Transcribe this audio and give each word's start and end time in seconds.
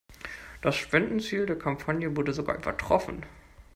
Das 0.63 0.77
Spendenziel 0.77 1.45
der 1.45 1.59
Kampagne 1.59 2.17
wurde 2.17 2.33
sogar 2.33 2.57
übertroffen. 2.57 3.23